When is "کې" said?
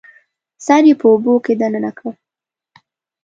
1.45-1.53